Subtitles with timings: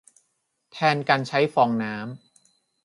[0.71, 2.05] แทนการใช้ฟองน้ำ